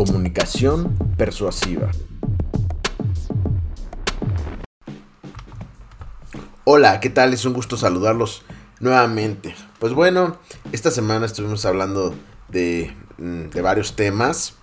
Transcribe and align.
Comunicación 0.00 0.96
persuasiva. 1.18 1.90
Hola, 6.64 7.00
¿qué 7.00 7.10
tal? 7.10 7.34
Es 7.34 7.44
un 7.44 7.52
gusto 7.52 7.76
saludarlos 7.76 8.42
nuevamente. 8.78 9.54
Pues 9.78 9.92
bueno, 9.92 10.38
esta 10.72 10.90
semana 10.90 11.26
estuvimos 11.26 11.66
hablando 11.66 12.14
de, 12.48 12.96
mm, 13.18 13.50
de 13.50 13.60
varios 13.60 13.94
temas. 13.94 14.54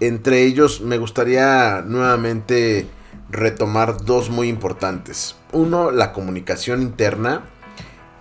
Entre 0.00 0.44
ellos 0.44 0.80
me 0.80 0.96
gustaría 0.96 1.82
nuevamente 1.82 2.88
retomar 3.28 4.06
dos 4.06 4.30
muy 4.30 4.48
importantes. 4.48 5.36
Uno, 5.52 5.90
la 5.90 6.14
comunicación 6.14 6.80
interna. 6.80 7.44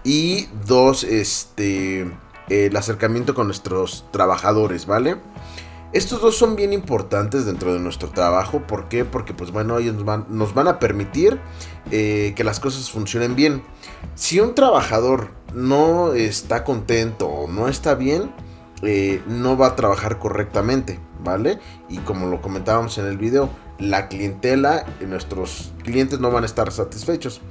Y 0.03 0.49
dos, 0.65 1.05
este, 1.05 2.11
el 2.49 2.75
acercamiento 2.75 3.33
con 3.35 3.47
nuestros 3.47 4.03
trabajadores, 4.11 4.85
¿vale? 4.85 5.15
Estos 5.93 6.21
dos 6.21 6.37
son 6.37 6.55
bien 6.55 6.73
importantes 6.73 7.45
dentro 7.45 7.73
de 7.73 7.79
nuestro 7.79 8.09
trabajo. 8.09 8.61
¿Por 8.67 8.89
qué? 8.89 9.05
Porque 9.05 9.33
pues 9.33 9.51
bueno, 9.51 9.77
ellos 9.77 9.95
nos 10.29 10.53
van, 10.53 10.67
a 10.67 10.79
permitir 10.79 11.39
eh, 11.91 12.33
que 12.35 12.43
las 12.43 12.59
cosas 12.59 12.89
funcionen 12.89 13.35
bien. 13.35 13.63
Si 14.15 14.39
un 14.39 14.53
trabajador 14.53 15.31
no 15.53 16.13
está 16.13 16.63
contento 16.65 17.27
o 17.27 17.47
no 17.47 17.69
está 17.69 17.95
bien, 17.95 18.31
eh, 18.83 19.21
no 19.27 19.57
va 19.57 19.67
a 19.67 19.75
trabajar 19.75 20.19
correctamente, 20.19 20.99
Y 21.89 21.97
como 21.99 22.27
lo 22.27 22.41
comentábamos 22.41 22.97
en 22.97 23.05
el 23.07 23.17
video, 23.17 23.49
la 23.79 24.07
clientela 24.07 24.85
nuestros 25.05 25.71
clientes 25.83 26.19
no 26.19 26.31
van 26.31 26.43
a 26.43 26.45
estar 26.45 26.71
satisfechos. 26.71 27.41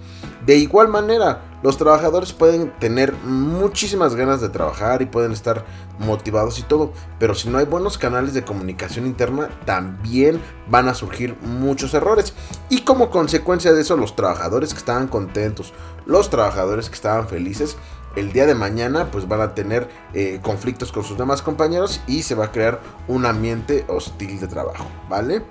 De 0.44 0.56
igual 0.56 0.88
manera, 0.88 1.42
los 1.62 1.76
trabajadores 1.76 2.32
pueden 2.32 2.72
tener 2.78 3.12
muchísimas 3.24 4.14
ganas 4.14 4.40
de 4.40 4.48
trabajar 4.48 5.02
y 5.02 5.06
pueden 5.06 5.32
estar 5.32 5.64
motivados 5.98 6.58
y 6.58 6.62
todo, 6.62 6.92
pero 7.18 7.34
si 7.34 7.48
no 7.48 7.58
hay 7.58 7.64
buenos 7.64 7.98
canales 7.98 8.34
de 8.34 8.44
comunicación 8.44 9.06
interna, 9.06 9.48
también 9.64 10.40
van 10.68 10.88
a 10.88 10.94
surgir 10.94 11.36
muchos 11.42 11.94
errores. 11.94 12.34
Y 12.68 12.82
como 12.82 13.10
consecuencia 13.10 13.72
de 13.72 13.80
eso, 13.80 13.96
los 13.96 14.14
trabajadores 14.14 14.72
que 14.72 14.78
estaban 14.78 15.08
contentos, 15.08 15.72
los 16.04 16.30
trabajadores 16.30 16.88
que 16.88 16.94
estaban 16.94 17.28
felices, 17.28 17.76
el 18.16 18.32
día 18.32 18.46
de 18.46 18.54
mañana 18.54 19.10
pues 19.10 19.28
van 19.28 19.40
a 19.40 19.54
tener 19.54 19.88
eh, 20.14 20.40
conflictos 20.42 20.90
con 20.90 21.04
sus 21.04 21.16
demás 21.16 21.42
compañeros 21.42 22.00
y 22.06 22.22
se 22.22 22.34
va 22.34 22.46
a 22.46 22.52
crear 22.52 22.80
un 23.06 23.26
ambiente 23.26 23.84
hostil 23.88 24.40
de 24.40 24.48
trabajo, 24.48 24.86
¿vale? 25.08 25.42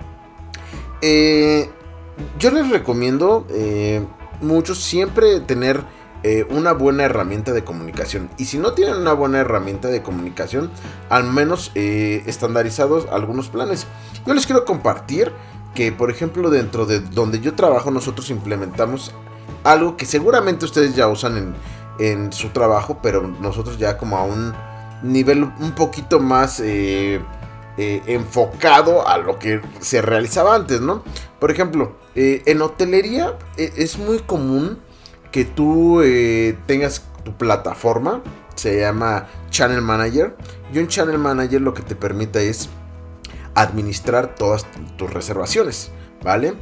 Eh, 1.01 1.69
yo 2.39 2.51
les 2.51 2.69
recomiendo 2.69 3.45
eh, 3.49 4.05
mucho 4.41 4.75
siempre 4.75 5.39
tener 5.39 5.83
una 6.49 6.71
buena 6.71 7.03
herramienta 7.03 7.53
de 7.53 7.63
comunicación. 7.63 8.31
Y 8.39 8.45
si 8.45 8.57
no 8.57 8.73
tienen 8.73 8.95
una 8.95 9.13
buena 9.13 9.41
herramienta 9.41 9.89
de 9.89 10.01
comunicación, 10.01 10.71
al 11.07 11.25
menos 11.25 11.71
estandarizados 11.75 13.05
algunos 13.11 13.49
planes. 13.49 13.85
Yo 14.25 14.33
les 14.33 14.47
quiero 14.47 14.65
compartir 14.65 15.31
que, 15.75 15.91
por 15.91 16.09
ejemplo, 16.09 16.49
dentro 16.49 16.87
de 16.87 16.99
donde 16.99 17.41
yo 17.41 17.53
trabajo, 17.53 17.91
nosotros 17.91 18.31
implementamos 18.31 19.13
algo 19.63 19.97
que 19.97 20.07
seguramente 20.07 20.65
ustedes 20.65 20.95
ya 20.95 21.07
usan 21.07 21.37
en, 21.37 21.55
en 21.99 22.31
su 22.33 22.49
trabajo, 22.49 22.99
pero 23.01 23.27
nosotros 23.27 23.77
ya 23.77 23.97
como 23.97 24.17
a 24.17 24.23
un 24.23 24.53
nivel 25.03 25.43
un 25.43 25.71
poquito 25.73 26.19
más 26.19 26.59
eh, 26.59 27.21
eh, 27.77 28.01
enfocado 28.07 29.07
a 29.07 29.17
lo 29.17 29.39
que 29.39 29.61
se 29.79 30.01
realizaba 30.01 30.55
antes, 30.55 30.81
¿no? 30.81 31.03
Por 31.39 31.51
ejemplo, 31.51 31.97
eh, 32.15 32.41
en 32.45 32.61
hotelería 32.61 33.37
es 33.57 33.97
muy 33.97 34.19
común 34.19 34.79
que 35.31 35.45
tú 35.45 36.01
tengas 36.65 37.03
tu 37.23 37.35
plataforma, 37.35 38.21
se 38.55 38.79
llama 38.79 39.27
Channel 39.49 39.81
Manager, 39.81 40.37
y 40.73 40.79
un 40.79 40.87
Channel 40.87 41.17
Manager 41.17 41.61
lo 41.61 41.73
que 41.73 41.81
te 41.81 41.95
permite 41.95 42.47
es 42.49 42.69
administrar 43.53 44.35
todas 44.35 44.65
tus 44.97 45.13
reservaciones, 45.13 45.91
¿vale? 46.23 46.53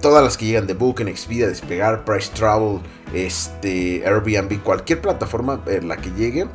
Todas 0.00 0.22
las 0.22 0.36
que 0.36 0.46
llegan 0.46 0.66
de 0.66 0.74
Booking, 0.74 1.08
Expedia, 1.08 1.48
Despegar, 1.48 2.04
Price 2.04 2.30
Travel, 2.34 2.80
este, 3.12 4.06
Airbnb, 4.06 4.62
cualquier 4.62 5.00
plataforma 5.00 5.62
en 5.66 5.88
la 5.88 5.96
que 5.96 6.10
llegue, 6.10 6.46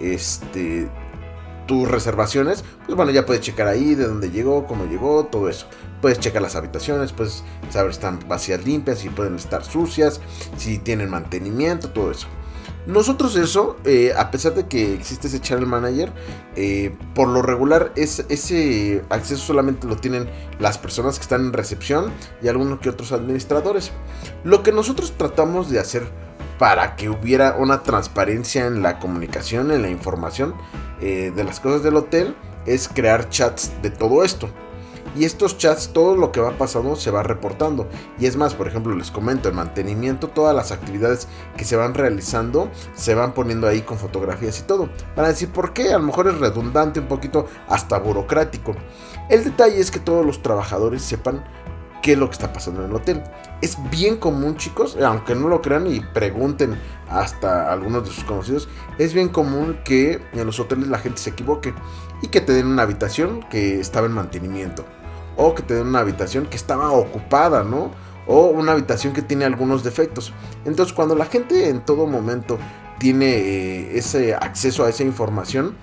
este, 0.00 0.88
tus 1.66 1.88
reservaciones, 1.88 2.64
pues 2.86 2.96
bueno, 2.96 3.10
ya 3.10 3.26
puedes 3.26 3.42
checar 3.42 3.66
ahí 3.66 3.94
de 3.94 4.06
dónde 4.06 4.30
llegó, 4.30 4.66
cómo 4.66 4.86
llegó, 4.86 5.26
todo 5.26 5.48
eso. 5.48 5.66
Puedes 6.00 6.20
checar 6.20 6.42
las 6.42 6.54
habitaciones, 6.54 7.12
puedes 7.12 7.42
saber 7.70 7.92
si 7.92 7.96
están 7.96 8.20
vacías, 8.28 8.64
limpias, 8.64 9.00
si 9.00 9.08
pueden 9.08 9.36
estar 9.36 9.64
sucias, 9.64 10.20
si 10.56 10.78
tienen 10.78 11.10
mantenimiento, 11.10 11.90
todo 11.90 12.10
eso. 12.10 12.28
Nosotros 12.86 13.34
eso, 13.34 13.76
eh, 13.84 14.12
a 14.16 14.30
pesar 14.30 14.54
de 14.54 14.66
que 14.66 14.94
existe 14.94 15.26
ese 15.26 15.40
channel 15.40 15.66
manager, 15.66 16.12
eh, 16.54 16.94
por 17.14 17.28
lo 17.28 17.42
regular 17.42 17.92
es, 17.96 18.24
ese 18.28 19.02
acceso 19.10 19.44
solamente 19.44 19.88
lo 19.88 19.96
tienen 19.96 20.28
las 20.60 20.78
personas 20.78 21.18
que 21.18 21.22
están 21.22 21.46
en 21.46 21.52
recepción 21.52 22.12
y 22.42 22.48
algunos 22.48 22.78
que 22.78 22.88
otros 22.88 23.10
administradores. 23.10 23.90
Lo 24.44 24.62
que 24.62 24.70
nosotros 24.70 25.14
tratamos 25.16 25.68
de 25.68 25.80
hacer 25.80 26.04
para 26.60 26.94
que 26.94 27.10
hubiera 27.10 27.56
una 27.56 27.82
transparencia 27.82 28.66
en 28.66 28.82
la 28.82 29.00
comunicación, 29.00 29.72
en 29.72 29.82
la 29.82 29.90
información 29.90 30.54
eh, 31.00 31.32
de 31.34 31.44
las 31.44 31.58
cosas 31.58 31.82
del 31.82 31.96
hotel, 31.96 32.36
es 32.66 32.88
crear 32.88 33.28
chats 33.28 33.72
de 33.82 33.90
todo 33.90 34.22
esto. 34.22 34.48
Y 35.16 35.24
estos 35.24 35.56
chats, 35.56 35.94
todo 35.94 36.14
lo 36.14 36.30
que 36.30 36.40
va 36.40 36.58
pasando 36.58 36.94
se 36.94 37.10
va 37.10 37.22
reportando. 37.22 37.88
Y 38.18 38.26
es 38.26 38.36
más, 38.36 38.52
por 38.52 38.68
ejemplo, 38.68 38.94
les 38.94 39.10
comento, 39.10 39.48
el 39.48 39.54
mantenimiento, 39.54 40.28
todas 40.28 40.54
las 40.54 40.72
actividades 40.72 41.26
que 41.56 41.64
se 41.64 41.74
van 41.74 41.94
realizando, 41.94 42.70
se 42.94 43.14
van 43.14 43.32
poniendo 43.32 43.66
ahí 43.66 43.80
con 43.80 43.96
fotografías 43.96 44.60
y 44.60 44.64
todo. 44.64 44.90
Para 45.14 45.28
decir 45.28 45.48
por 45.50 45.72
qué, 45.72 45.94
a 45.94 45.98
lo 45.98 46.04
mejor 46.04 46.28
es 46.28 46.38
redundante, 46.38 47.00
un 47.00 47.08
poquito 47.08 47.46
hasta 47.66 47.98
burocrático. 47.98 48.74
El 49.30 49.42
detalle 49.42 49.80
es 49.80 49.90
que 49.90 50.00
todos 50.00 50.24
los 50.24 50.42
trabajadores 50.42 51.00
sepan 51.00 51.42
qué 52.02 52.12
es 52.12 52.18
lo 52.18 52.26
que 52.28 52.34
está 52.34 52.52
pasando 52.52 52.84
en 52.84 52.90
el 52.90 52.96
hotel. 52.96 53.22
Es 53.62 53.78
bien 53.90 54.18
común, 54.18 54.58
chicos, 54.58 54.98
aunque 55.02 55.34
no 55.34 55.48
lo 55.48 55.62
crean 55.62 55.86
y 55.86 56.00
pregunten 56.00 56.78
hasta 57.08 57.72
algunos 57.72 58.04
de 58.04 58.10
sus 58.10 58.24
conocidos, 58.24 58.68
es 58.98 59.14
bien 59.14 59.30
común 59.30 59.78
que 59.82 60.20
en 60.34 60.44
los 60.44 60.60
hoteles 60.60 60.88
la 60.88 60.98
gente 60.98 61.18
se 61.22 61.30
equivoque 61.30 61.72
y 62.20 62.28
que 62.28 62.42
te 62.42 62.52
den 62.52 62.66
una 62.66 62.82
habitación 62.82 63.40
que 63.48 63.80
estaba 63.80 64.06
en 64.06 64.12
mantenimiento 64.12 64.84
o 65.36 65.54
que 65.54 65.62
te 65.62 65.80
una 65.80 66.00
habitación 66.00 66.46
que 66.46 66.56
estaba 66.56 66.90
ocupada, 66.92 67.62
¿no? 67.62 67.90
O 68.26 68.46
una 68.46 68.72
habitación 68.72 69.12
que 69.12 69.22
tiene 69.22 69.44
algunos 69.44 69.84
defectos. 69.84 70.32
Entonces 70.64 70.94
cuando 70.94 71.14
la 71.14 71.26
gente 71.26 71.68
en 71.68 71.84
todo 71.84 72.06
momento 72.06 72.58
tiene 72.98 73.26
eh, 73.26 73.98
ese 73.98 74.34
acceso 74.34 74.84
a 74.84 74.88
esa 74.88 75.04
información, 75.04 75.74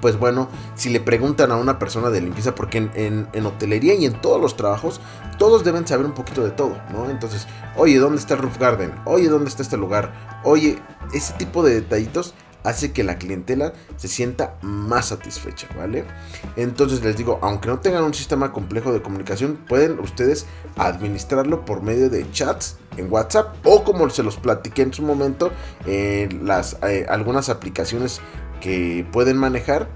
pues 0.00 0.18
bueno, 0.18 0.48
si 0.74 0.90
le 0.90 1.00
preguntan 1.00 1.50
a 1.52 1.56
una 1.56 1.78
persona 1.78 2.10
de 2.10 2.20
limpieza, 2.20 2.54
porque 2.54 2.78
en, 2.78 3.28
en, 3.32 3.46
hotelería 3.46 3.94
y 3.94 4.04
en 4.04 4.20
todos 4.20 4.40
los 4.40 4.56
trabajos, 4.56 5.00
todos 5.38 5.64
deben 5.64 5.86
saber 5.86 6.06
un 6.06 6.12
poquito 6.12 6.44
de 6.44 6.50
todo, 6.50 6.76
¿no? 6.92 7.10
Entonces, 7.10 7.46
oye, 7.76 7.98
¿dónde 7.98 8.18
está 8.18 8.34
el 8.34 8.40
roof 8.40 8.58
garden? 8.58 8.92
Oye, 9.04 9.28
¿dónde 9.28 9.48
está 9.48 9.62
este 9.62 9.76
lugar? 9.76 10.12
Oye, 10.44 10.78
ese 11.12 11.32
tipo 11.34 11.62
de 11.62 11.74
detallitos 11.74 12.34
hace 12.66 12.92
que 12.92 13.04
la 13.04 13.16
clientela 13.16 13.72
se 13.96 14.08
sienta 14.08 14.56
más 14.60 15.06
satisfecha, 15.06 15.68
¿vale? 15.76 16.04
Entonces 16.56 17.02
les 17.02 17.16
digo, 17.16 17.38
aunque 17.40 17.68
no 17.68 17.78
tengan 17.78 18.02
un 18.02 18.12
sistema 18.12 18.52
complejo 18.52 18.92
de 18.92 19.00
comunicación, 19.00 19.56
pueden 19.68 20.00
ustedes 20.00 20.46
administrarlo 20.76 21.64
por 21.64 21.82
medio 21.82 22.10
de 22.10 22.28
chats 22.32 22.76
en 22.96 23.10
WhatsApp 23.10 23.54
o 23.64 23.84
como 23.84 24.10
se 24.10 24.24
los 24.24 24.36
platiqué 24.36 24.82
en 24.82 24.92
su 24.92 25.02
momento, 25.02 25.52
en 25.86 26.46
las, 26.46 26.76
eh, 26.82 27.06
algunas 27.08 27.48
aplicaciones 27.50 28.20
que 28.60 29.06
pueden 29.12 29.36
manejar 29.36 29.88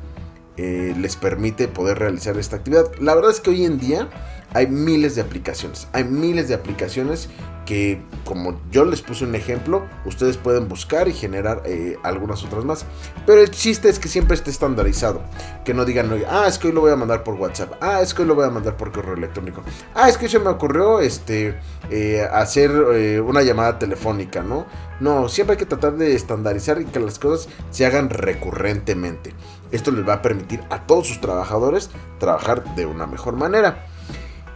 eh, 0.56 0.94
les 0.96 1.16
permite 1.16 1.66
poder 1.66 1.98
realizar 1.98 2.36
esta 2.38 2.56
actividad. 2.56 2.86
La 3.00 3.14
verdad 3.16 3.32
es 3.32 3.40
que 3.40 3.50
hoy 3.50 3.64
en 3.64 3.78
día 3.78 4.08
hay 4.52 4.68
miles 4.68 5.16
de 5.16 5.22
aplicaciones, 5.22 5.88
hay 5.92 6.04
miles 6.04 6.48
de 6.48 6.54
aplicaciones 6.54 7.28
que 7.70 8.02
como 8.24 8.60
yo 8.72 8.84
les 8.84 9.00
puse 9.00 9.24
un 9.24 9.36
ejemplo, 9.36 9.86
ustedes 10.04 10.36
pueden 10.36 10.66
buscar 10.66 11.06
y 11.06 11.12
generar 11.12 11.62
eh, 11.64 11.96
algunas 12.02 12.42
otras 12.42 12.64
más. 12.64 12.84
Pero 13.26 13.40
el 13.40 13.52
chiste 13.52 13.88
es 13.88 14.00
que 14.00 14.08
siempre 14.08 14.34
esté 14.34 14.50
estandarizado. 14.50 15.22
Que 15.64 15.72
no 15.72 15.84
digan, 15.84 16.10
ah, 16.28 16.46
es 16.48 16.58
que 16.58 16.66
hoy 16.66 16.72
lo 16.72 16.80
voy 16.80 16.90
a 16.90 16.96
mandar 16.96 17.22
por 17.22 17.34
WhatsApp. 17.34 17.74
Ah, 17.80 18.00
es 18.02 18.12
que 18.12 18.22
hoy 18.22 18.28
lo 18.28 18.34
voy 18.34 18.44
a 18.44 18.50
mandar 18.50 18.76
por 18.76 18.90
correo 18.90 19.14
electrónico. 19.14 19.62
Ah, 19.94 20.08
es 20.08 20.18
que 20.18 20.28
se 20.28 20.40
me 20.40 20.48
ocurrió 20.48 20.98
este, 20.98 21.60
eh, 21.90 22.26
hacer 22.32 22.72
eh, 22.92 23.20
una 23.20 23.42
llamada 23.42 23.78
telefónica, 23.78 24.42
¿no? 24.42 24.66
No, 24.98 25.28
siempre 25.28 25.52
hay 25.52 25.58
que 25.58 25.66
tratar 25.66 25.92
de 25.92 26.16
estandarizar 26.16 26.80
y 26.80 26.86
que 26.86 26.98
las 26.98 27.20
cosas 27.20 27.48
se 27.70 27.86
hagan 27.86 28.10
recurrentemente. 28.10 29.32
Esto 29.70 29.92
les 29.92 30.08
va 30.08 30.14
a 30.14 30.22
permitir 30.22 30.60
a 30.70 30.88
todos 30.88 31.06
sus 31.06 31.20
trabajadores 31.20 31.88
trabajar 32.18 32.74
de 32.74 32.86
una 32.86 33.06
mejor 33.06 33.36
manera. 33.36 33.86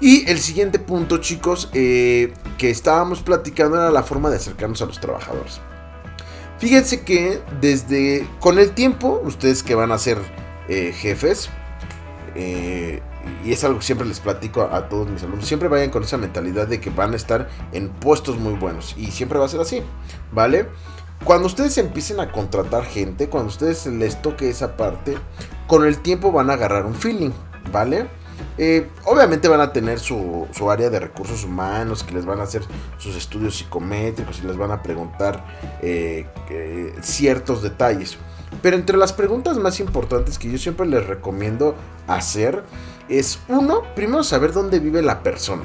Y 0.05 0.29
el 0.31 0.39
siguiente 0.39 0.79
punto, 0.79 1.17
chicos, 1.17 1.71
eh, 1.73 2.35
que 2.59 2.69
estábamos 2.69 3.23
platicando 3.23 3.79
era 3.79 3.91
la 3.91 4.03
forma 4.03 4.29
de 4.29 4.37
acercarnos 4.37 4.83
a 4.83 4.85
los 4.85 5.01
trabajadores. 5.01 5.63
Fíjense 6.59 7.05
que 7.05 7.41
desde 7.63 8.29
con 8.39 8.59
el 8.59 8.73
tiempo, 8.73 9.23
ustedes 9.25 9.63
que 9.63 9.75
van 9.75 9.93
a 9.93 9.97
ser 9.97 10.19
eh, 10.69 10.93
jefes, 10.95 11.49
eh, 12.35 13.01
y 13.47 13.53
es 13.53 13.65
algo 13.65 13.79
que 13.79 13.87
siempre 13.87 14.07
les 14.07 14.21
platico 14.21 14.61
a, 14.61 14.91
todos 14.91 15.09
mis 15.09 15.23
alumnos, 15.23 15.47
siempre 15.47 15.71
vayan 15.71 15.89
con 15.89 16.03
esa 16.03 16.19
mentalidad 16.19 16.69
de 16.69 16.83
que 16.83 16.91
van 16.91 17.15
a 17.15 17.17
estar 17.17 17.49
en 17.73 17.89
puestos 17.89 18.37
muy 18.37 18.53
buenos. 18.53 18.95
Y 18.99 19.07
siempre 19.07 19.39
va 19.39 19.47
a 19.47 19.49
ser 19.49 19.61
así, 19.61 19.81
¿vale? 20.33 20.69
Cuando 21.25 21.47
ustedes 21.47 21.79
empiecen 21.79 22.21
a 22.21 22.31
contratar 22.31 22.85
gente, 22.85 23.31
cuando 23.31 23.49
ustedes 23.49 23.87
les 23.87 24.21
toque 24.21 24.51
esa 24.51 24.77
parte, 24.77 25.17
con 25.67 25.87
el 25.87 26.01
tiempo 26.01 26.31
van 26.31 26.51
a 26.51 26.53
agarrar 26.53 26.85
un 26.85 26.95
feeling. 26.95 27.33
¿vale? 27.73 28.07
Eh, 28.57 28.89
obviamente 29.05 29.49
van 29.49 29.61
a 29.61 29.73
tener 29.73 29.99
su, 29.99 30.47
área 30.71 30.91
de 30.91 31.01
recursos 31.01 31.45
humanos, 31.45 32.05
que 32.05 32.15
les 32.15 32.25
van 32.25 32.41
a 32.41 32.45
hacer 32.45 32.63
sus 32.99 33.17
estudios 33.17 33.57
psicométricos 33.57 34.41
y 34.41 34.47
les 34.47 34.57
van 34.57 34.71
a 34.71 34.83
preguntar 34.83 35.45
eh, 35.83 36.27
ciertos 37.03 37.63
detalles. 37.63 38.17
Pero 38.63 38.77
entre 38.77 38.97
las 38.97 39.13
preguntas 39.13 39.57
más 39.59 39.81
importantes 39.81 40.39
que 40.39 40.51
yo 40.51 40.59
siempre 40.59 40.87
les 40.87 41.07
recomiendo 41.07 41.75
hacer 42.07 42.63
es, 43.09 43.41
uno, 43.49 43.83
primero 43.95 44.23
saber 44.23 44.53
dónde 44.53 44.79
vive 44.79 45.03
la 45.03 45.23
persona. 45.23 45.65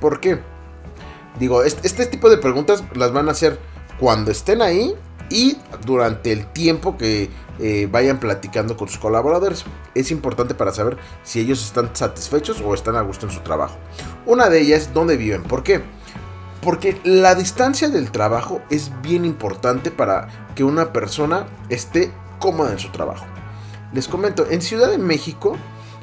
¿Por 0.00 0.20
qué? 0.20 0.40
Digo, 1.38 1.62
este 1.62 2.06
tipo 2.06 2.30
de 2.30 2.36
preguntas 2.36 2.84
las 2.94 3.12
van 3.12 3.28
a 3.28 3.32
hacer 3.32 3.58
cuando 3.98 4.30
estén 4.30 4.62
ahí 4.62 4.94
y 5.30 5.56
durante 5.84 6.32
el 6.32 6.46
tiempo 6.46 6.96
que 6.96 7.30
eh, 7.58 7.88
vayan 7.90 8.18
platicando 8.18 8.76
con 8.76 8.88
sus 8.88 8.98
colaboradores. 8.98 9.64
Es 9.94 10.10
importante 10.10 10.54
para 10.54 10.72
saber 10.72 10.96
si 11.22 11.40
ellos 11.40 11.64
están 11.64 11.94
satisfechos 11.94 12.60
o 12.60 12.74
están 12.74 12.96
a 12.96 13.02
gusto 13.02 13.26
en 13.26 13.32
su 13.32 13.40
trabajo. 13.40 13.76
Una 14.26 14.48
de 14.48 14.60
ellas, 14.60 14.90
¿dónde 14.92 15.16
viven? 15.16 15.42
¿Por 15.42 15.62
qué? 15.62 15.82
Porque 16.62 17.00
la 17.04 17.34
distancia 17.34 17.88
del 17.88 18.10
trabajo 18.10 18.62
es 18.70 18.90
bien 19.02 19.24
importante 19.24 19.90
para 19.90 20.28
que 20.54 20.64
una 20.64 20.92
persona 20.92 21.46
esté 21.68 22.12
cómoda 22.38 22.72
en 22.72 22.78
su 22.78 22.90
trabajo. 22.90 23.26
Les 23.92 24.08
comento, 24.08 24.46
en 24.50 24.60
Ciudad 24.62 24.90
de 24.90 24.98
México 24.98 25.56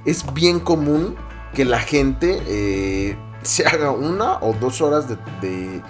es 0.06 0.33
bien 0.33 0.59
común 0.59 1.15
que 1.53 1.65
la 1.65 1.80
gente 1.80 2.42
eh, 2.48 3.18
se 3.42 3.65
haga 3.65 3.92
una 3.92 4.38
o 4.39 4.53
dos 4.53 4.81
horas 4.81 5.06
de, 5.09 5.81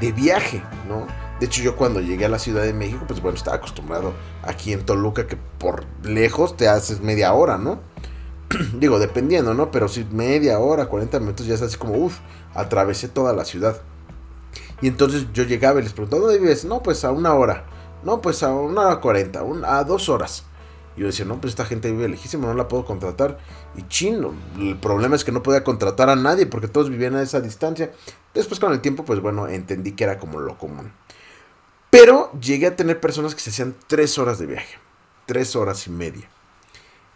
de 0.00 0.12
viaje, 0.12 0.62
¿no? 0.88 1.06
De 1.40 1.46
hecho, 1.46 1.62
yo 1.62 1.76
cuando 1.76 2.00
llegué 2.00 2.24
a 2.24 2.30
la 2.30 2.38
Ciudad 2.38 2.62
de 2.62 2.72
México, 2.72 3.04
pues 3.06 3.20
bueno, 3.20 3.36
estaba 3.36 3.58
acostumbrado 3.58 4.14
aquí 4.42 4.72
en 4.72 4.86
Toluca 4.86 5.26
que 5.26 5.36
por 5.36 5.84
lejos 6.02 6.56
te 6.56 6.66
haces 6.66 7.00
media 7.00 7.34
hora, 7.34 7.58
¿no? 7.58 7.80
Digo, 8.78 8.98
dependiendo, 8.98 9.52
¿no? 9.52 9.70
Pero 9.70 9.88
si 9.88 10.04
media 10.04 10.58
hora, 10.58 10.86
40 10.86 11.20
minutos 11.20 11.46
ya 11.46 11.54
es 11.54 11.62
así 11.62 11.76
como, 11.76 11.94
uff, 11.94 12.20
atravesé 12.54 13.08
toda 13.08 13.34
la 13.34 13.44
ciudad. 13.44 13.82
Y 14.80 14.88
entonces 14.88 15.26
yo 15.34 15.44
llegaba 15.44 15.80
y 15.80 15.82
les 15.82 15.92
preguntaba, 15.92 16.22
¿dónde 16.22 16.38
vives? 16.38 16.64
No, 16.64 16.82
pues 16.82 17.04
a 17.04 17.12
una 17.12 17.34
hora. 17.34 17.64
No, 18.02 18.20
pues 18.22 18.42
a 18.42 18.54
una 18.54 18.82
hora 18.82 19.00
cuarenta, 19.00 19.42
a 19.64 19.84
dos 19.84 20.08
horas. 20.08 20.44
Y 20.96 21.00
yo 21.00 21.06
decía, 21.06 21.26
no, 21.26 21.38
pues 21.40 21.52
esta 21.52 21.66
gente 21.66 21.90
vive 21.90 22.08
lejísimo, 22.08 22.46
no 22.46 22.54
la 22.54 22.68
puedo 22.68 22.86
contratar. 22.86 23.38
Y 23.76 23.82
chino, 23.88 24.32
el 24.58 24.78
problema 24.78 25.16
es 25.16 25.24
que 25.24 25.32
no 25.32 25.42
podía 25.42 25.64
contratar 25.64 26.08
a 26.08 26.16
nadie 26.16 26.46
porque 26.46 26.68
todos 26.68 26.88
vivían 26.88 27.16
a 27.16 27.22
esa 27.22 27.40
distancia. 27.42 27.92
Después 28.32 28.58
con 28.58 28.72
el 28.72 28.80
tiempo, 28.80 29.04
pues 29.04 29.20
bueno, 29.20 29.48
entendí 29.48 29.92
que 29.92 30.04
era 30.04 30.18
como 30.18 30.40
lo 30.40 30.56
común. 30.56 30.92
Pero 31.98 32.30
llegué 32.38 32.66
a 32.66 32.76
tener 32.76 33.00
personas 33.00 33.34
que 33.34 33.40
se 33.40 33.48
hacían 33.48 33.74
tres 33.86 34.18
horas 34.18 34.38
de 34.38 34.44
viaje. 34.44 34.76
Tres 35.24 35.56
horas 35.56 35.86
y 35.86 35.90
media. 35.90 36.28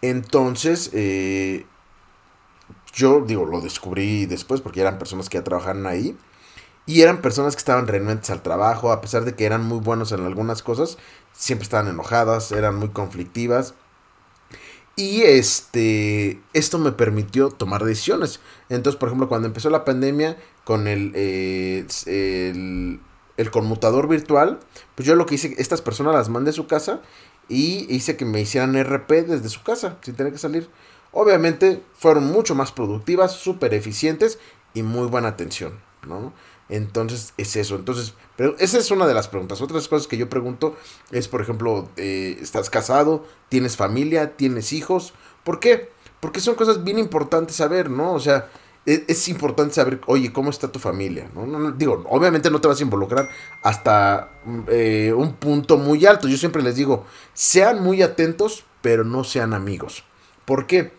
Entonces, 0.01 0.89
eh, 0.95 1.67
yo 2.95 3.21
digo, 3.21 3.45
lo 3.45 3.61
descubrí 3.61 4.25
después 4.25 4.63
porque 4.63 4.81
eran 4.81 4.99
personas 4.99 5.29
que 5.29 5.37
ya 5.37 5.45
trabajaban 5.45 5.87
ahí. 5.87 6.17
Y 6.87 7.03
eran 7.03 7.21
personas 7.21 7.55
que 7.55 7.59
estaban 7.59 7.89
renuentes 7.89 8.31
al 8.31 8.41
trabajo, 8.41 8.91
a 8.91 9.03
pesar 9.03 9.27
de 9.27 9.35
que 9.35 9.45
eran 9.45 9.63
muy 9.63 9.81
buenos 9.81 10.13
en 10.13 10.25
algunas 10.25 10.63
cosas, 10.63 10.97
siempre 11.35 11.65
estaban 11.65 11.89
enojadas, 11.89 12.51
eran 12.51 12.77
muy 12.77 12.89
conflictivas. 12.89 13.75
Y 14.97 15.23
este, 15.23 16.41
esto 16.55 16.79
me 16.79 16.93
permitió 16.93 17.51
tomar 17.51 17.85
decisiones. 17.85 18.41
Entonces, 18.71 18.99
por 18.99 19.11
ejemplo, 19.11 19.29
cuando 19.29 19.47
empezó 19.47 19.69
la 19.69 19.85
pandemia, 19.85 20.39
con 20.65 20.89
el, 20.89 21.13
eh, 21.15 21.87
el 22.07 23.01
el 23.41 23.51
conmutador 23.51 24.07
virtual, 24.07 24.61
pues 24.95 25.09
yo 25.09 25.15
lo 25.15 25.25
que 25.25 25.37
hice, 25.37 25.55
estas 25.57 25.81
personas 25.81 26.15
las 26.15 26.29
mandé 26.29 26.51
a 26.51 26.53
su 26.53 26.67
casa 26.67 27.01
y 27.49 27.87
hice 27.89 28.19
que 28.19 28.27
me 28.27 28.43
hicieran 28.43 28.77
RP 28.77 29.11
desde 29.27 29.49
su 29.49 29.63
casa, 29.63 29.97
sin 30.03 30.15
tener 30.15 30.31
que 30.31 30.39
salir. 30.39 30.69
Obviamente 31.11 31.83
fueron 31.95 32.27
mucho 32.27 32.55
más 32.55 32.71
productivas, 32.71 33.33
súper 33.33 33.73
eficientes 33.73 34.39
y 34.75 34.83
muy 34.83 35.09
buena 35.09 35.29
atención, 35.29 35.81
¿no? 36.07 36.35
Entonces 36.69 37.33
es 37.39 37.57
eso. 37.57 37.77
Entonces, 37.77 38.13
pero 38.37 38.57
esa 38.59 38.77
es 38.77 38.91
una 38.91 39.07
de 39.07 39.15
las 39.15 39.29
preguntas. 39.29 39.63
Otras 39.63 39.89
cosas 39.89 40.07
que 40.07 40.19
yo 40.19 40.29
pregunto 40.29 40.77
es, 41.11 41.27
por 41.27 41.41
ejemplo, 41.41 41.89
eh, 41.97 42.39
¿estás 42.43 42.69
casado? 42.69 43.25
¿Tienes 43.49 43.75
familia? 43.75 44.37
¿Tienes 44.37 44.75
hijos? 44.75 45.15
¿Por 45.45 45.61
qué? 45.61 45.89
Porque 46.21 46.41
son 46.41 46.57
cosas 46.57 46.85
bien 46.85 46.99
importantes 46.99 47.57
saber, 47.57 47.89
¿no? 47.89 48.13
O 48.13 48.21
sea, 48.21 48.51
es, 48.87 49.29
importante 49.29 49.75
saber, 49.75 50.01
oye, 50.07 50.33
¿cómo 50.33 50.51
está 50.51 50.73
tu 50.73 50.79
familia? 50.79 51.29
¿No? 51.35 51.73
digo, 51.73 52.05
obviamente 52.09 52.51
no 52.51 52.61
te 52.61 52.69
vas 52.69 52.81
a 52.81 52.83
involucrar 52.83 53.29
hasta 53.63 54.31
eh, 54.69 55.13
un 55.15 55.35
punto 55.35 55.77
muy 55.77 56.07
alto. 56.07 56.29
Yo 56.29 56.37
siempre 56.37 56.63
les 56.63 56.77
digo, 56.77 57.05
sean 57.35 57.83
muy 57.83 58.03
atentos, 58.03 58.65
pero 58.81 59.05
no 59.05 59.25
sean 59.25 59.53
amigos. 59.53 60.05
¿Por 60.45 60.67
qué? 60.67 60.93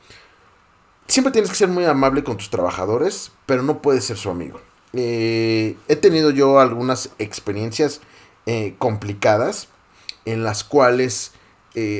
Siempre 1.07 1.33
tienes 1.33 1.49
que 1.49 1.57
ser 1.57 1.67
muy 1.67 1.85
amable 1.85 2.23
con 2.23 2.37
tus 2.37 2.49
trabajadores, 2.49 3.31
pero 3.45 3.63
no 3.63 3.81
puedes 3.81 4.05
ser 4.05 4.17
su 4.17 4.29
amigo. 4.29 4.61
Eh, 4.93 5.75
he 5.87 5.95
tenido 5.95 6.29
yo 6.29 6.59
algunas 6.59 7.09
experiencias 7.17 8.01
eh, 8.45 8.75
complicadas 8.77 9.69
en 10.25 10.43
las 10.43 10.63
cuales 10.63 11.33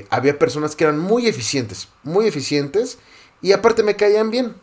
había 0.10 0.38
personas 0.38 0.76
que 0.76 0.84
eran 0.84 1.00
muy 1.00 1.28
eficientes, 1.28 1.88
muy 2.04 2.28
eficientes, 2.28 3.00
y 3.42 3.54
aparte 3.54 3.84
me 3.84 3.96
caían 3.96 4.30
bien 4.30 4.54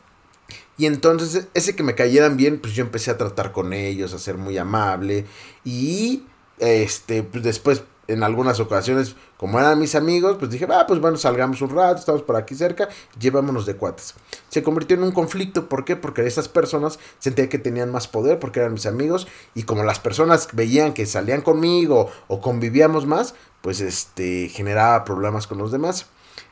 y 0.79 0.87
entonces 0.87 1.49
ese 1.55 1.75
que 1.75 1.83
me 1.83 1.97
cayeran 1.97 2.37
bien, 2.37 2.61
pues 2.61 2.73
yo 2.73 2.85
empecé 2.85 3.11
a 3.11 3.19
tratar 3.19 3.51
con 3.51 3.73
ellos, 3.73 4.15
a 4.15 4.19
ser 4.19 4.39
muy 4.39 4.57
amable. 4.57 5.27
Y 5.65 6.23
este, 6.59 7.25
pues 7.25 7.43
después, 7.43 7.83
en 8.07 8.23
algunas 8.23 8.61
ocasiones, 8.61 9.17
como 9.37 9.59
eran 9.59 9.81
mis 9.81 9.97
amigos, 9.97 10.37
pues 10.39 10.53
dije, 10.53 10.69
ah, 10.71 10.85
pues 10.87 11.01
bueno, 11.01 11.17
salgamos 11.17 11.61
un 11.63 11.71
rato, 11.71 11.99
estamos 11.99 12.23
por 12.23 12.37
aquí 12.37 12.55
cerca, 12.55 12.89
llevámonos 13.19 13.67
de 13.67 13.75
cuates. 13.75 14.15
Se 14.51 14.63
convirtió 14.63 14.97
en 14.97 15.03
un 15.03 15.11
conflicto, 15.11 15.69
¿por 15.69 15.85
qué? 15.85 15.97
Porque 15.97 16.25
esas 16.25 16.49
personas 16.49 17.01
sentían 17.19 17.49
que 17.49 17.59
tenían 17.59 17.91
más 17.91 18.07
poder 18.07 18.39
porque 18.39 18.61
eran 18.61 18.73
mis 18.73 18.87
amigos 18.87 19.27
y 19.55 19.65
como 19.65 19.83
las 19.83 19.99
personas 19.99 20.49
veían 20.53 20.95
que 20.95 21.07
salían 21.07 21.43
conmigo 21.43 22.09
o 22.29 22.41
convivíamos 22.41 23.05
más, 23.05 23.35
pues 23.63 23.81
este, 23.81 24.49
generaba 24.49 25.05
problemas 25.05 25.49
con 25.49 25.59
los 25.59 25.73
demás. 25.73 26.07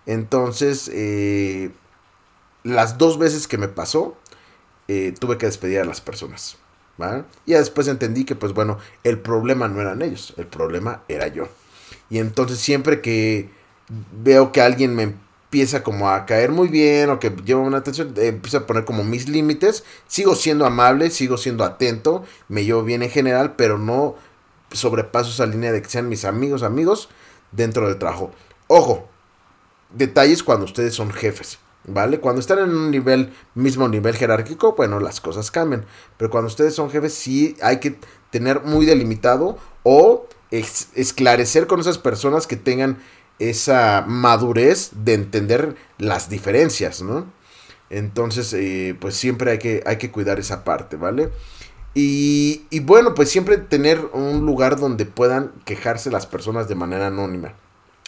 Entonces, 0.05 0.91
eh, 0.93 1.71
las 2.67 2.99
dos 2.99 3.19
veces 3.19 3.47
que 3.47 3.59
me 3.59 3.69
pasó, 3.69 4.17
eh, 4.89 5.15
tuve 5.19 5.39
que 5.39 5.47
despedir 5.47 5.81
a 5.81 5.85
las 5.85 6.01
personas. 6.01 6.59
Y 7.45 7.53
después 7.53 7.89
entendí 7.89 8.25
que, 8.25 8.35
pues 8.35 8.53
bueno, 8.53 8.79
el 9.05 9.19
problema 9.19 9.69
no 9.69 9.81
eran 9.81 10.03
ellos, 10.03 10.35
el 10.37 10.47
problema 10.47 11.03
era 11.09 11.29
yo. 11.29 11.49
Y 12.09 12.19
entonces 12.19 12.59
siempre 12.59 13.01
que 13.01 13.51
veo 14.13 14.51
que 14.53 14.63
alguien 14.63 14.95
me 14.95 15.03
empieza 15.03 15.83
como 15.83 16.11
a 16.11 16.27
caer 16.27 16.51
muy 16.51 16.69
bien 16.69 17.11
o 17.11 17.21
que 17.21 17.31
lleva 17.45 17.61
una 17.61 17.79
atención, 17.79 18.15
eh, 18.17 18.29
empiezo 18.29 18.59
a 18.59 18.67
poner 18.67 18.85
como 18.85 19.05
mis 19.05 19.29
límites, 19.29 19.85
sigo 20.07 20.35
siendo 20.35 20.67
amable, 20.67 21.11
sigo 21.11 21.37
siendo 21.37 21.65
atento, 21.65 22.25
me 22.49 22.65
llevo 22.65 22.83
bien 22.83 23.03
en 23.03 23.11
general, 23.11 23.55
pero 23.57 23.79
no 23.79 24.17
sobrepaso 24.73 25.31
esa 25.31 25.47
línea 25.47 25.73
de 25.73 25.83
que 25.83 25.89
sean 25.89 26.09
mis 26.09 26.25
amigos, 26.25 26.63
amigos 26.63 27.09
dentro 27.53 27.89
del 27.89 27.99
trabajo. 27.99 28.33
Ojo, 28.67 29.09
detalles 29.91 30.43
cuando 30.43 30.65
ustedes 30.65 30.95
son 30.95 31.13
jefes. 31.13 31.59
¿Vale? 31.89 32.19
Cuando 32.19 32.41
están 32.41 32.59
en 32.59 32.71
un 32.71 32.91
nivel, 32.91 33.33
mismo 33.55 33.89
nivel 33.89 34.17
jerárquico, 34.17 34.75
bueno, 34.75 34.99
las 34.99 35.21
cosas 35.21 35.51
cambian. 35.53 35.85
Pero 36.17 36.31
cuando 36.31 36.49
ustedes 36.49 36.75
son 36.75 36.91
jefes, 36.91 37.15
sí 37.15 37.57
hay 37.63 37.79
que 37.79 37.99
tener 38.31 38.63
muy 38.63 38.87
delimitado 38.87 39.57
o 39.85 40.27
esclarecer 40.51 41.67
con 41.67 41.79
esas 41.81 41.99
personas 41.99 42.47
que 42.47 42.57
tengan 42.57 42.99
esa 43.39 44.05
madurez 44.07 44.91
de 45.05 45.15
entender 45.15 45.77
las 45.99 46.29
diferencias, 46.29 47.03
¿no? 47.03 47.27
Entonces, 47.91 48.53
eh, 48.53 48.97
pues 49.01 49.15
siempre 49.15 49.53
hay 49.53 49.59
que, 49.59 49.83
hay 49.87 49.99
que 49.99 50.11
cuidar 50.11 50.41
esa 50.41 50.65
parte, 50.65 50.97
¿vale? 50.97 51.31
Y, 51.95 52.67
y 52.71 52.81
bueno, 52.81 53.15
pues 53.15 53.31
siempre 53.31 53.59
tener 53.59 54.01
un 54.13 54.45
lugar 54.45 54.77
donde 54.77 55.07
puedan 55.07 55.53
quejarse 55.65 56.11
las 56.11 56.27
personas 56.27 56.69
de 56.69 56.75
manera 56.75 57.07
anónima. 57.07 57.55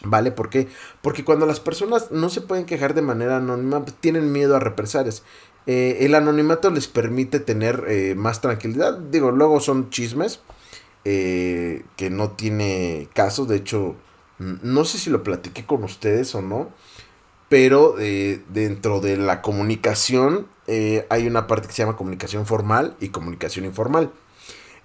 ¿Vale? 0.05 0.31
¿Por 0.31 0.49
qué? 0.49 0.69
Porque 1.03 1.25
cuando 1.25 1.45
las 1.45 1.59
personas 1.59 2.11
no 2.13 2.29
se 2.29 2.41
pueden 2.41 2.67
quejar 2.67 2.95
de 2.95 3.03
manera 3.03 3.39
anónima, 3.39 3.83
pues, 3.85 3.97
tienen 3.97 4.31
miedo 4.31 4.55
a 4.55 4.61
represalias. 4.61 5.25
Eh, 5.67 5.99
el 6.07 6.15
anonimato 6.15 6.71
les 6.71 6.87
permite 6.87 7.41
tener 7.41 7.85
eh, 7.89 8.15
más 8.15 8.41
tranquilidad. 8.41 8.97
Digo, 8.99 9.33
luego 9.33 9.61
son 9.61 9.91
chismes 9.91 10.41
eh, 11.05 11.85
que 11.97 12.11
no 12.11 12.31
tiene 12.31 13.09
caso. 13.13 13.45
De 13.45 13.57
hecho, 13.57 13.97
no 14.39 14.85
sé 14.85 14.99
si 14.99 15.11
lo 15.11 15.23
platiqué 15.25 15.67
con 15.67 15.83
ustedes 15.85 16.35
o 16.35 16.43
no. 16.43 16.71
Pero 17.49 17.97
dentro 18.51 19.01
de 19.01 19.17
la 19.17 19.41
comunicación 19.41 20.49
hay 21.09 21.27
una 21.27 21.47
parte 21.47 21.67
que 21.67 21.73
se 21.73 21.83
llama 21.83 21.97
comunicación 21.97 22.45
formal 22.45 22.95
y 23.01 23.09
comunicación 23.09 23.65
informal. 23.65 24.13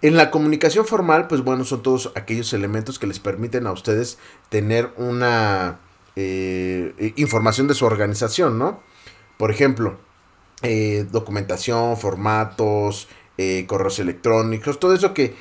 En 0.03 0.17
la 0.17 0.31
comunicación 0.31 0.85
formal, 0.85 1.27
pues 1.27 1.45
bueno, 1.45 1.63
son 1.63 1.81
todos 1.81 2.11
aquellos 2.15 2.51
elementos 2.51 2.99
que 2.99 3.07
les 3.07 3.19
permiten 3.21 3.65
a 3.67 3.71
ustedes 3.71 4.17
tener 4.49 4.91
una 4.97 5.79
eh, 6.17 7.13
información 7.15 7.69
de 7.69 7.73
su 7.73 7.85
organización, 7.85 8.59
¿no? 8.59 8.81
Por 9.37 9.49
ejemplo, 9.49 9.97
eh, 10.61 11.07
documentación, 11.09 11.95
formatos, 11.95 13.07
eh, 13.37 13.65
correos 13.65 13.97
electrónicos, 13.99 14.77
todo 14.77 14.93
eso 14.93 15.13
que 15.13 15.35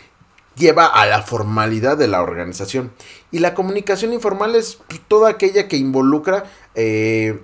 lleva 0.55 0.87
a 0.87 1.07
la 1.07 1.23
formalidad 1.23 1.97
de 1.97 2.07
la 2.07 2.23
organización. 2.23 2.93
Y 3.33 3.41
la 3.41 3.55
comunicación 3.55 4.13
informal 4.13 4.55
es 4.55 4.79
toda 5.09 5.31
aquella 5.31 5.67
que 5.67 5.77
involucra 5.77 6.45
eh, 6.77 7.41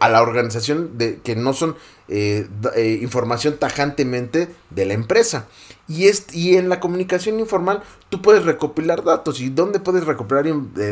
a 0.00 0.08
la 0.08 0.22
organización 0.22 0.98
de 0.98 1.20
que 1.20 1.36
no 1.36 1.52
son 1.52 1.76
eh, 2.10 2.48
eh, 2.74 2.98
información 3.02 3.58
tajantemente 3.58 4.48
de 4.70 4.86
la 4.86 4.94
empresa. 4.94 5.46
Y, 5.86 6.06
es, 6.06 6.26
y 6.32 6.56
en 6.56 6.70
la 6.70 6.80
comunicación 6.80 7.38
informal 7.38 7.82
tú 8.08 8.22
puedes 8.22 8.44
recopilar 8.44 9.04
datos. 9.04 9.40
¿Y 9.40 9.50
dónde 9.50 9.78
puedes 9.78 10.04
recopilar 10.06 10.46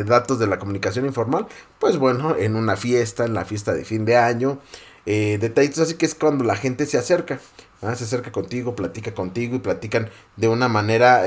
datos 0.05 0.37
de 0.37 0.45
la 0.45 0.59
comunicación 0.59 1.05
informal? 1.07 1.47
Pues 1.79 1.97
bueno, 1.97 2.35
en 2.37 2.55
una 2.55 2.77
fiesta, 2.77 3.25
en 3.25 3.33
la 3.33 3.45
fiesta 3.45 3.73
de 3.73 3.83
fin 3.83 4.05
de 4.05 4.15
año. 4.15 4.59
detallitos 5.05 5.79
así 5.79 5.95
que 5.95 6.05
es 6.05 6.13
cuando 6.13 6.43
la 6.43 6.55
gente 6.55 6.85
se 6.85 6.99
acerca. 6.99 7.39
se 7.81 8.03
acerca 8.03 8.31
contigo, 8.31 8.75
platica 8.75 9.13
contigo 9.13 9.55
y 9.55 9.59
platican 9.59 10.09
de 10.35 10.47
una 10.47 10.67
manera 10.67 11.25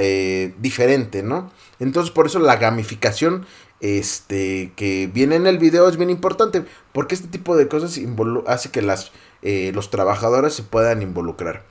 diferente, 0.58 1.22
¿no? 1.24 1.50
Entonces 1.80 2.12
por 2.12 2.26
eso 2.26 2.38
la 2.38 2.56
gamificación 2.56 3.44
este, 3.80 4.72
que 4.76 5.10
viene 5.12 5.36
en 5.36 5.46
el 5.46 5.58
video 5.58 5.88
es 5.88 5.96
bien 5.96 6.10
importante, 6.10 6.64
porque 6.92 7.14
este 7.14 7.28
tipo 7.28 7.56
de 7.56 7.68
cosas 7.68 7.98
hace 8.46 8.70
que 8.70 8.82
las, 8.82 9.12
eh, 9.42 9.72
los 9.74 9.90
trabajadores 9.90 10.54
se 10.54 10.62
puedan 10.62 11.02
involucrar. 11.02 11.64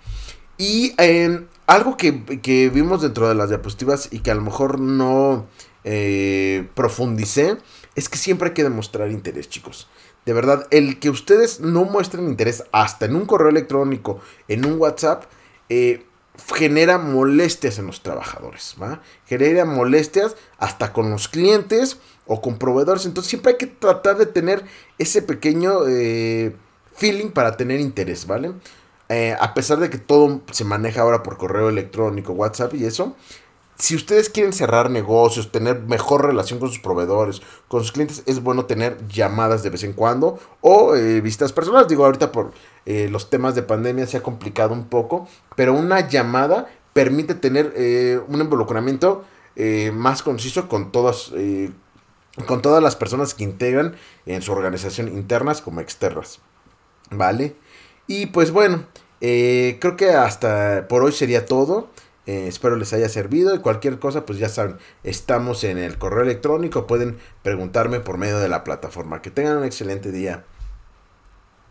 Y 0.57 0.93
algo 1.67 1.95
que, 1.95 2.11
vimos 2.73 3.01
dentro 3.01 3.29
de 3.29 3.35
las 3.35 3.47
diapositivas 3.47 4.09
y 4.11 4.19
que 4.19 4.31
a 4.31 4.35
lo 4.35 4.41
mejor 4.41 4.79
no 4.79 5.47
eh, 5.85 6.67
profundicé, 6.73 7.57
es 7.95 8.09
que 8.09 8.17
siempre 8.17 8.49
hay 8.49 8.53
que 8.53 8.63
demostrar 8.63 9.09
interés, 9.09 9.47
chicos. 9.47 9.87
De 10.25 10.33
verdad, 10.33 10.67
el 10.71 10.99
que 10.99 11.09
ustedes 11.09 11.61
no 11.61 11.85
muestren 11.85 12.27
interés 12.27 12.63
hasta 12.73 13.05
en 13.05 13.15
un 13.15 13.25
correo 13.25 13.49
electrónico, 13.49 14.19
en 14.49 14.65
un 14.65 14.77
WhatsApp, 14.77 15.23
eh, 15.69 16.05
genera 16.53 16.98
molestias 16.98 17.79
en 17.79 17.88
los 17.88 18.01
trabajadores, 18.01 18.75
¿va? 18.81 19.01
Genera 19.25 19.65
molestias 19.65 20.36
hasta 20.58 20.93
con 20.93 21.10
los 21.10 21.27
clientes 21.27 21.98
o 22.25 22.41
con 22.41 22.58
proveedores. 22.58 23.05
Entonces 23.05 23.29
siempre 23.29 23.53
hay 23.53 23.58
que 23.58 23.67
tratar 23.67 24.17
de 24.17 24.25
tener 24.25 24.63
ese 24.98 25.22
pequeño 25.22 25.88
eh, 25.88 26.55
feeling 26.93 27.31
para 27.31 27.58
tener 27.58 27.79
interés, 27.79 28.27
¿vale? 28.27 28.53
Eh, 29.10 29.36
a 29.39 29.53
pesar 29.53 29.79
de 29.79 29.89
que 29.89 29.98
todo 29.98 30.41
se 30.51 30.63
maneja 30.63 31.01
ahora 31.01 31.24
por 31.24 31.38
correo 31.38 31.69
electrónico, 31.69 32.34
WhatsApp 32.34 32.75
y 32.75 32.86
eso, 32.86 33.15
si 33.79 33.95
ustedes 33.95 34.29
quieren 34.29 34.51
cerrar 34.51 34.91
negocios, 34.91 35.53
tener 35.53 35.79
mejor 35.83 36.25
relación 36.25 36.59
con 36.59 36.67
sus 36.67 36.79
proveedores, 36.79 37.41
con 37.69 37.81
sus 37.81 37.93
clientes, 37.93 38.24
es 38.25 38.43
bueno 38.43 38.65
tener 38.65 38.98
llamadas 39.07 39.63
de 39.63 39.69
vez 39.69 39.83
en 39.83 39.93
cuando 39.93 40.38
o 40.59 40.95
eh, 40.95 41.21
visitas 41.21 41.53
personales. 41.53 41.88
Digo, 41.88 42.03
ahorita 42.03 42.33
por 42.33 42.51
eh, 42.86 43.07
los 43.09 43.29
temas 43.29 43.55
de 43.55 43.63
pandemia 43.63 44.05
se 44.05 44.17
ha 44.17 44.24
complicado 44.24 44.74
un 44.74 44.89
poco, 44.89 45.29
pero 45.55 45.74
una 45.74 46.09
llamada 46.09 46.67
permite 46.91 47.36
tener 47.36 47.74
eh, 47.75 48.19
un 48.27 48.39
involucramiento 48.41 49.25
más 49.91 50.24
conciso 50.24 50.69
con 50.69 50.89
todas, 50.93 51.33
con 52.45 52.62
todas 52.62 52.81
las 52.81 52.95
personas 52.95 53.33
que 53.33 53.43
integran 53.43 53.93
en 54.25 54.41
su 54.41 54.53
organización 54.53 55.09
internas 55.09 55.62
como 55.62 55.81
externas. 55.81 56.39
¿Vale? 57.12 57.57
Y 58.07 58.27
pues 58.27 58.51
bueno, 58.51 58.86
creo 59.19 59.98
que 59.98 60.12
hasta 60.12 60.88
por 60.88 61.03
hoy 61.03 61.12
sería 61.12 61.45
todo. 61.45 61.89
Eh, 62.29 62.48
espero 62.48 62.75
les 62.75 62.93
haya 62.93 63.09
servido 63.09 63.55
y 63.55 63.59
cualquier 63.59 63.98
cosa, 63.98 64.24
pues 64.24 64.38
ya 64.38 64.50
saben, 64.50 64.77
estamos 65.03 65.63
en 65.63 65.79
el 65.79 65.98
correo 65.98 66.21
electrónico, 66.21 66.86
pueden 66.86 67.17
preguntarme 67.41 68.01
por 68.01 68.19
medio 68.19 68.38
de 68.38 68.48
la 68.48 68.63
plataforma. 68.63 69.24
Que 69.24 69.31
tengan 69.31 69.57
un 69.57 69.63
excelente 69.63 70.12
día. 70.12 70.45